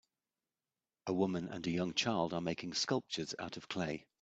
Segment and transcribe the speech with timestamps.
[1.05, 4.07] A woman and a young child are making sculptures out of clay.